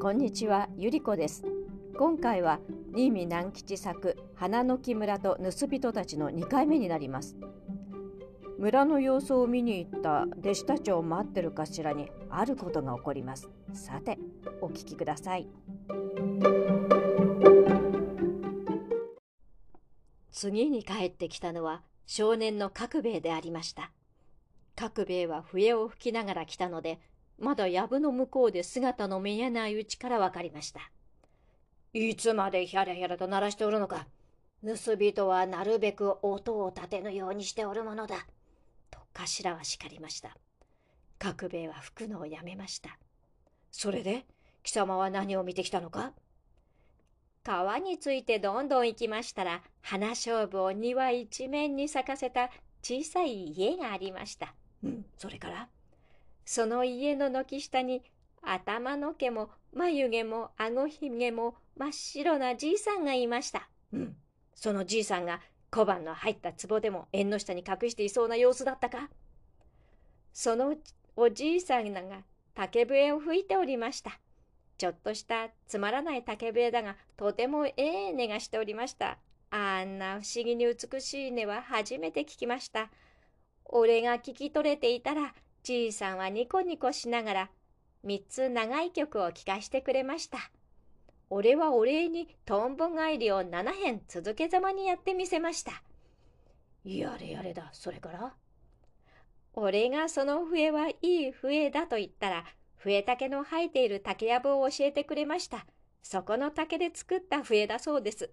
[0.00, 1.44] こんにちは、ゆりこです。
[1.98, 2.58] 今回は
[2.94, 7.36] 新見南吉作花の木村と盗人たちの2回目になります。
[8.58, 13.50] 村の様子を見に行った弟子たちを待ってる頭にあることが起こります。
[13.74, 14.18] さて、
[14.62, 15.46] お聞きください。
[20.32, 23.92] 次に帰ってきたのは少年の角兵衛でありました。
[24.76, 27.00] 角兵衛は笛を吹きながら来たので、
[27.40, 30.92] まだ藪の向こうで姿の見えないうちからわかりました。
[31.92, 34.06] いつまでヒャラヒャラと鳴らしておるのか。
[34.62, 38.26] 盗人はなるべく音を立てぬようにしておるものだ。
[38.90, 40.36] と頭は叱りました。
[41.18, 42.98] 角兵衛は吹くのをやめました。
[43.72, 44.26] それで
[44.62, 46.12] 貴様は何を見てきたのか？
[47.42, 52.50] 川についてどんどん行きましたら、花勝負を庭一面に咲かせた
[52.82, 54.54] 小さい家がありました。
[54.84, 55.68] うん、それから
[56.52, 58.02] その家の軒下に
[58.42, 63.68] 頭の毛も眉毛も顎ひげも真っ白なじいさんがいました。
[63.92, 64.16] うん、
[64.56, 69.10] そのじいさんが小判の入った壺でも縁の下に隠していそうな様子だったか
[70.32, 70.74] その
[71.14, 72.00] おじいさんが
[72.56, 74.18] 竹笛を吹いておりました。
[74.76, 79.18] ちょっとしたつまらない竹笛だがとてもええ音がしておりました。
[79.50, 82.90] あんな不思議に美しい音は初めて聞きました。
[83.66, 85.32] 俺が聞き取れていたら
[85.62, 87.50] じいさんはニコニコしながら
[88.02, 90.38] 三つ長い曲を聴かしてくれました。
[91.28, 95.82] 俺はお礼にトンボ返りを七編続けざまにやってみせました。
[96.82, 98.34] やれやれだ、それから？
[99.52, 102.44] 俺がその笛はいい笛だと言ったら、
[102.76, 105.66] 笛竹の生えている竹やぶを教えてくれました。
[106.02, 108.30] そこの竹で作った笛だそうです。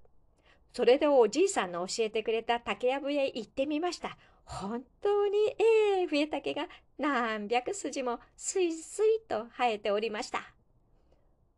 [0.74, 4.18] それでおじいさんの教えてくれた竹やぶへ行ってみました。
[4.50, 6.68] 本当にええ笛竹が
[6.98, 10.40] 何百筋もすいすいと生えておりました。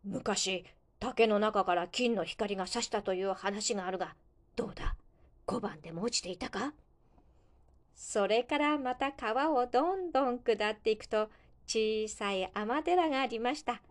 [0.04, 0.66] 昔、
[1.00, 4.16] 竹の中から金の光が差したという話があるが、
[4.56, 4.96] どうだ？
[5.46, 6.74] 小判でも落ちていたか？
[7.96, 11.30] それからまた川をどんどん下っていくと、
[11.68, 13.82] 小さい天寺がありました。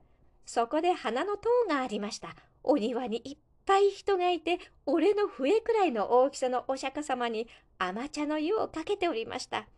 [0.44, 2.34] そこで花の塔がありました。
[2.64, 7.46] お庭にいっぱい人がいて、俺の笛くらいの大きさのお釈迦様に
[7.78, 9.68] 甘茶の湯をかけておりました。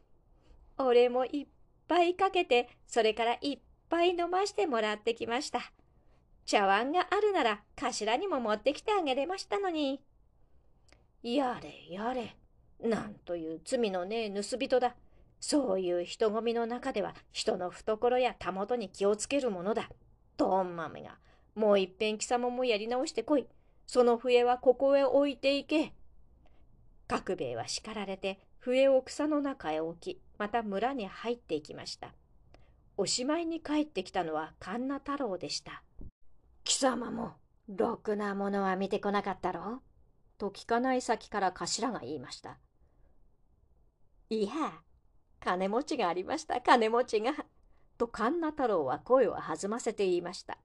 [0.79, 1.47] 俺もいっ
[1.89, 3.59] ぱいかけて、それからいっ
[3.89, 5.73] ぱい飲ましてもらってきました。
[6.47, 10.01] 茶碗があるなら頭にも持ってきてあげれましたのに。
[11.25, 12.37] やれやれ。
[12.81, 14.95] なんという罪のねえ盗人だ。
[15.41, 19.91] そういう人混みの中では人の懐やたもとに気をつけるものだ。
[20.37, 21.19] どん豆が、
[21.57, 23.49] もういっぺん貴様もやり直してこい。
[23.93, 25.93] その笛はここへ置いていけ。
[27.09, 32.15] 角兵衛は叱られて笛を草の中へ置き、また村に入っていきました。
[32.97, 35.83] おしまいに帰ってきたのは神奈太郎でした。
[36.63, 37.33] 貴様も、
[37.67, 39.83] ろくなものは見てこなかったろ？
[40.39, 42.59] と聞かない先から頭が言いました。
[44.29, 44.53] いや、
[45.41, 47.33] 金持ちがありました、金持ちが。
[47.99, 50.59] と神奈太郎は声を弾ませて言いました。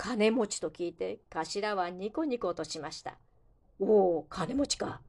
[0.00, 3.18] 金持ちと聞いて頭はニコニコとしました。
[3.80, 5.00] おお、金持ちか。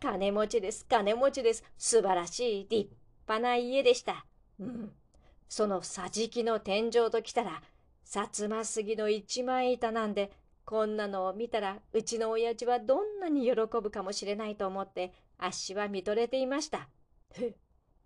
[0.00, 1.62] 金持ちです、金持ちです。
[1.76, 2.90] 素晴らしい、立
[3.28, 4.24] 派な家でした。
[4.58, 4.92] うん。
[5.46, 7.62] その桟敷の天井ときたら、
[8.06, 10.32] 薩摩杉の一枚板なんで、
[10.64, 16.88] こんなのを見たら、うちの親父はどんなに喜ぶかもしれないと思って、あっしは見とれていました。
[17.34, 17.54] へ、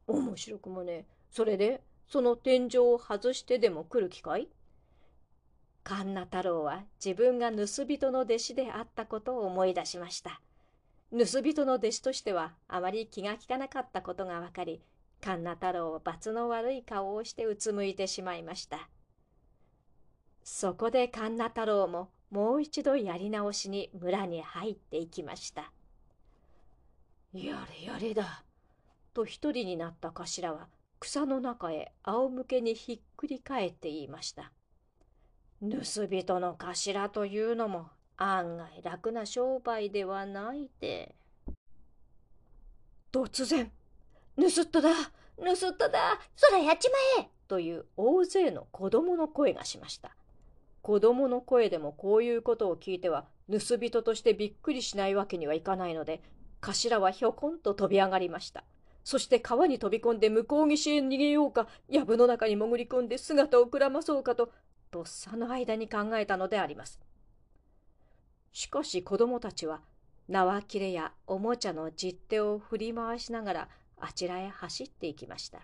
[0.09, 1.07] 面白くもね。
[1.31, 4.49] それで、その天井を外してでも来る気かい
[5.89, 10.43] 神奈太郎は自分が盗人の弟子であったことを思い出しました。
[11.11, 14.83] 盗人の弟子としてはあまり気が利かなかったことがわかり、
[15.23, 18.91] 神奈太郎は罰の悪い顔をしてうつむいてしまいました。
[20.45, 25.73] そこで神奈太郎ももう一度やり直しに村に入っていきました。
[27.33, 28.45] やれやれだ。
[29.15, 30.69] と一人になった頭は
[31.01, 34.53] 草の中へ仰向けにひっくり返って言いました。
[35.63, 41.15] 盗人の頭というのも案外楽な商売ではないで。
[43.11, 43.71] 突然、
[44.37, 44.91] 盗人だ
[45.37, 50.15] 盗人だそらやっちまえという大勢の子供の声がしました。
[50.83, 56.23] 子供の声でもこういうことを聞いては盗人としてびっくりしないわけにはいかないので
[56.61, 58.65] 頭はひょこんと飛び上がりました
[59.05, 64.51] そして川に飛び込んで向こう岸へ逃げようか藪の中に潜り込んで姿をくらまそうかと
[64.91, 67.01] とっさの間に考えたのであります
[68.53, 69.81] しかし子供たちは
[70.29, 73.69] 縄切れやおもちゃの実手を振り回しながら
[74.01, 75.61] あちらへ走っていきました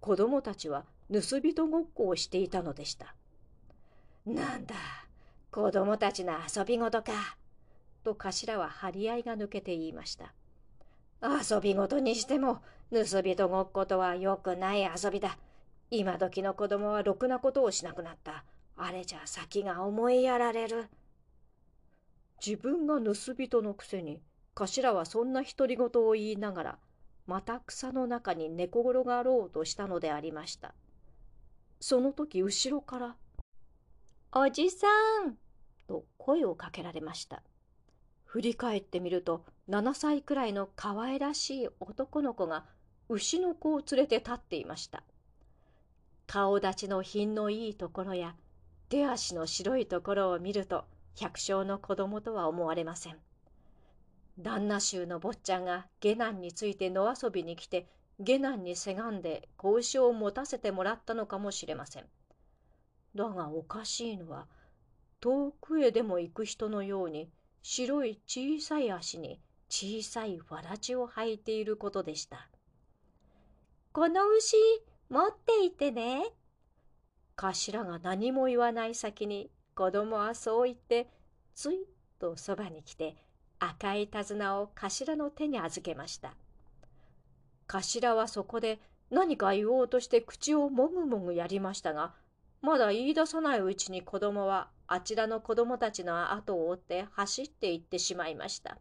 [0.00, 3.14] 子供たちは盗人ごっこをしていたのでした
[4.24, 4.76] なんだ、
[5.50, 7.12] 子供たちの遊び事か。
[8.04, 10.32] と頭は張り合いが抜けて言いました。
[11.20, 15.36] 遊び事にしても、盗人ごっことは良くない遊びだ。
[15.94, 18.44] 今時の子供はろくなことをしなくなった。
[18.78, 20.88] あれじゃ先が思いやられる。
[22.44, 24.22] 自分が盗人のくせに、
[24.54, 26.78] 頭はそんな独り言を言いながら、
[27.26, 30.72] また草の中に寝転がろうとしたのでありました。
[31.78, 33.16] その時後ろから、
[34.32, 34.86] おじさ
[35.26, 35.36] ん
[35.86, 37.42] と声をかけられました。
[38.24, 42.64] 振り返ってみると7歳くらいの可愛らしい男の子が
[43.10, 45.02] 牛の子を連れて立っていました
[46.32, 48.34] 顔立ちの品のいいところや
[48.88, 53.18] 手足の白いところを見ると百姓の子供とは思われません
[54.38, 57.86] 旦那衆の坊ちゃんが下男について野遊びに来て
[58.18, 62.06] 下男にせがんで子牛を持たせてもらったのかもしれません
[63.14, 64.46] だがおかしいのは
[65.20, 67.28] 遠くへでも行く人のように
[67.60, 69.38] 白い小さい足に
[69.68, 72.48] 小さいわらじを履いていることでした。
[73.92, 74.56] この牛、
[75.12, 76.22] 持っていてね。
[77.36, 81.06] 頭が何も言わない先に子供はそう言って
[81.54, 81.86] つい
[82.18, 83.16] とそばに来て
[83.58, 86.32] 赤い手綱を頭の手に預けました。
[87.66, 88.80] 頭はそこで
[89.10, 92.14] 何か言おうとして口をもぐもぐやりましたが
[92.62, 98.78] まだ言い出さないうちに子供はあちらの子供たちの後を追って走って行ってしまいました。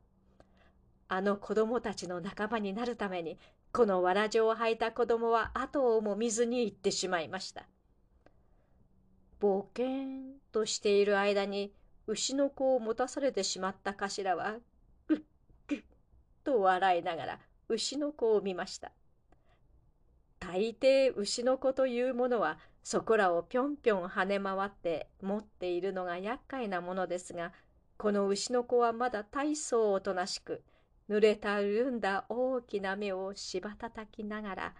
[1.10, 3.38] あの子供たちの仲間になるために、
[3.74, 7.68] このわらじを履いた子供は後をも見ずに行ってしまいました。
[9.40, 11.74] ぼけんとしている間に、
[12.06, 14.58] 牛の子を持たされてしまった頭は、
[15.08, 15.20] ぐっ
[15.68, 15.84] ぐっ
[16.44, 17.40] と笑いながら
[17.70, 18.92] 牛の子を見ました。
[20.40, 27.54] 大抵牛の子というものはそこらをぴょんぴょん跳ね回って持っているのが厄介なものですが、
[27.98, 30.62] この牛の子はまだ大層おとなしく、
[31.12, 34.74] 濡れた潤んだ大きな目をしばたたきながら、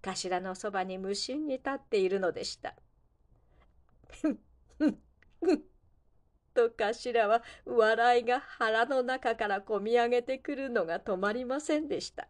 [0.00, 2.74] 頭のそばに無心に立っているのでした。
[4.10, 4.38] ふん、
[4.78, 4.98] ふん、
[5.42, 5.62] ふん。
[6.54, 12.28] と頭は笑いが腹の中からこみ上げてくるのが止まりませんでした。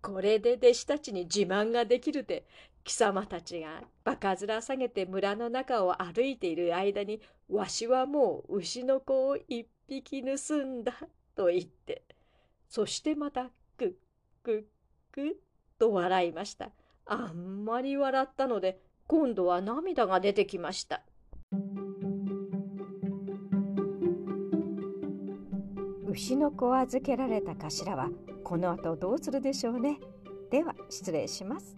[0.00, 2.46] これで弟子たちに自慢ができるで、
[2.84, 10.92] 貴様たちがバカ面下げて村の中を歩いている間に、わしはもう牛の子を一匹盗んだ、
[11.34, 12.04] と言って、
[12.74, 13.92] そしてまた、くっ
[14.42, 14.64] くっ
[15.12, 15.32] くっ
[15.78, 16.72] と笑いました。
[17.06, 21.04] あんまり笑ったので、今度は涙が出てきました。
[26.08, 28.08] 牛の子を預けられた頭は
[28.42, 30.00] この後どうするでしょうね。
[30.50, 31.76] では失礼します。